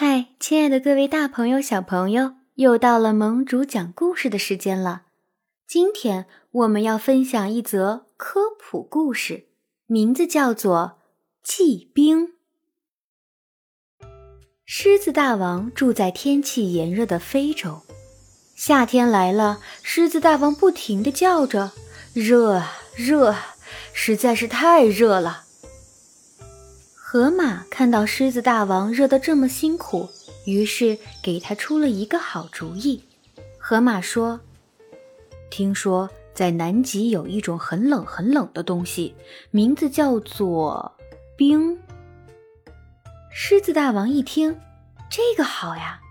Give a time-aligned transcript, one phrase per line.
[0.00, 5.06] 嗨，亲爱的各位大朋友、小朋友，又到了盟主讲故事的时间了。
[5.66, 9.48] 今天我们要分享一则科普故事，
[9.86, 11.00] 名字叫做
[11.48, 12.28] 《祭冰》。
[14.64, 17.80] 狮子大王住在天气炎热的非洲，
[18.54, 21.72] 夏天来了，狮子大王不停地叫着
[22.14, 23.56] ：“热啊，热啊，
[23.92, 25.46] 实在是太热了。”
[27.10, 30.10] 河马看到狮子大王热得这么辛苦，
[30.44, 33.02] 于是给他出了一个好主意。
[33.58, 34.38] 河马说
[35.48, 39.14] ：“听说在南极有一种很冷很冷的东西，
[39.50, 40.94] 名字叫做
[41.34, 41.78] 冰。”
[43.32, 44.54] 狮子大王一听，
[45.08, 46.02] 这个好呀，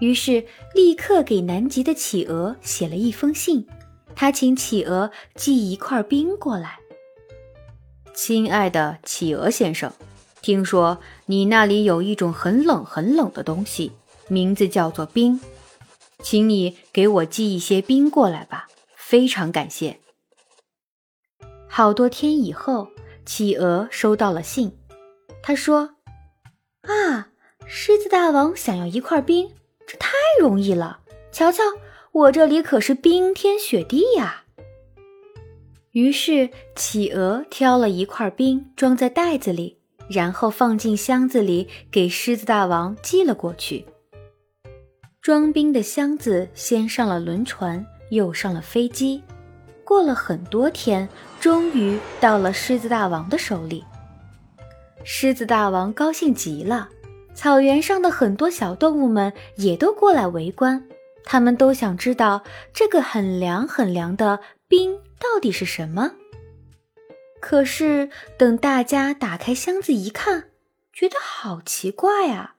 [0.00, 3.68] 于是立刻给南极的企鹅写了一封信，
[4.16, 6.78] 他请企鹅寄一块冰过来。
[8.14, 9.92] 亲爱的企鹅先生。
[10.40, 13.92] 听说你那里有一种很冷很冷的东西，
[14.28, 15.40] 名字叫做冰，
[16.22, 19.98] 请你给我寄一些冰过来吧，非常感谢。
[21.68, 22.88] 好多天以后，
[23.26, 24.72] 企鹅收到了信，
[25.42, 25.96] 他说
[26.82, 27.28] ：“啊，
[27.66, 29.50] 狮子大王想要一块冰，
[29.86, 31.00] 这太容易了。
[31.30, 31.62] 瞧瞧，
[32.12, 34.44] 我这里可是冰天雪地呀。”
[35.92, 39.77] 于是，企鹅挑了一块冰，装在袋子里。
[40.08, 43.84] 然后放进箱子里，给狮子大王寄了过去。
[45.20, 49.22] 装冰的箱子先上了轮船，又上了飞机，
[49.84, 53.84] 过了很多天，终于到了狮子大王的手里。
[55.04, 56.88] 狮子大王高兴极了，
[57.34, 60.82] 草原上的很多小动物们也都过来围观，
[61.24, 62.42] 他们都想知道
[62.72, 66.12] 这个很凉很凉的冰到底是什么。
[67.48, 70.50] 可是，等大家打开箱子一看，
[70.92, 72.56] 觉得好奇怪啊！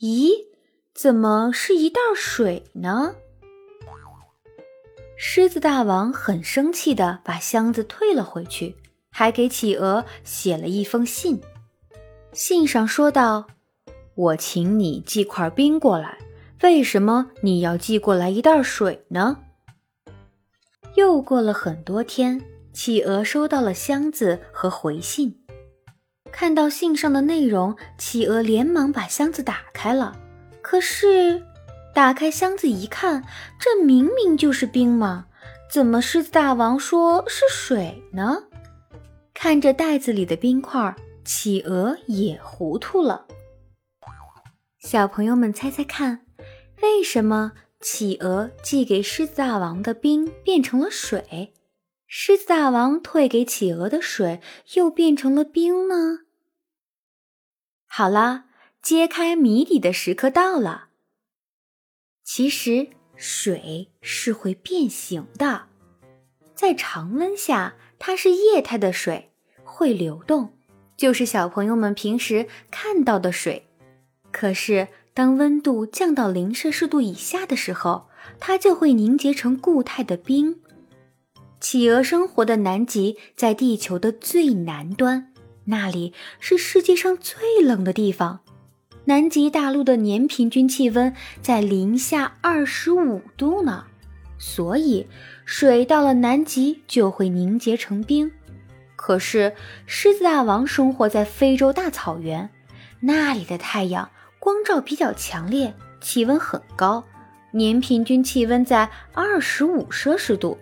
[0.00, 0.46] 咦，
[0.94, 3.16] 怎么是一袋水呢？
[5.18, 8.74] 狮子大王很生气的把箱子退了回去，
[9.10, 11.42] 还给企鹅写了一封信。
[12.32, 13.48] 信上说道
[14.16, 16.16] ：“我请你寄块冰过来，
[16.62, 19.40] 为什么你要寄过来一袋水呢？”
[20.96, 22.42] 又过了很多天。
[22.72, 25.38] 企鹅收到了箱子和回信，
[26.32, 30.18] 看到信上的内容，企鹅连忙把箱子打开了。
[30.62, 31.44] 可是，
[31.94, 33.24] 打开箱子一看，
[33.60, 35.26] 这明明就是冰嘛，
[35.70, 38.44] 怎么狮子大王说是水呢？
[39.34, 43.26] 看着袋子里的冰块，企鹅也糊涂了。
[44.78, 46.26] 小朋友们猜猜看，
[46.80, 51.52] 为什么企鹅寄给狮子大王的冰变成了水？
[52.14, 54.42] 狮子大王退给企鹅的水
[54.74, 56.18] 又变成了冰呢。
[57.86, 58.44] 好啦，
[58.82, 60.88] 揭开谜底的时刻到了。
[62.22, 65.68] 其实水是会变形的，
[66.54, 69.32] 在常温下它是液态的水，
[69.64, 70.52] 会流动，
[70.98, 73.66] 就是小朋友们平时看到的水。
[74.30, 80.60] 可是当温度降到零摄氏度以下的时候，它就会凝结成固态的冰。
[81.62, 85.32] 企鹅生活的南极在地球的最南端，
[85.66, 88.40] 那里是世界上最冷的地方。
[89.04, 93.84] 南极大陆的年平均气温在零下二十五度呢，
[94.38, 95.06] 所以
[95.44, 98.32] 水到了南极就会凝结成冰。
[98.96, 99.54] 可是
[99.86, 102.50] 狮子大王生活在非洲大草原，
[102.98, 107.04] 那里的太阳光照比较强烈，气温很高，
[107.52, 110.58] 年平均气温在二十五摄氏度。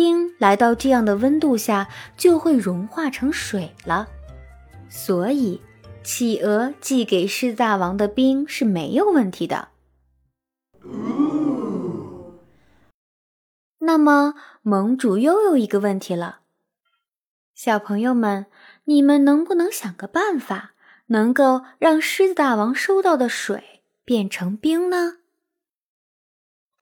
[0.00, 4.08] 冰来到这样的温度下，就会融化成水了。
[4.88, 5.60] 所以，
[6.02, 9.68] 企鹅寄给狮子大王的冰是没有问题的。
[13.80, 16.38] 那么，盟主又有一个问题了，
[17.54, 18.46] 小朋友们，
[18.84, 20.72] 你们能不能想个办法，
[21.08, 25.18] 能够让狮子大王收到的水变成冰呢？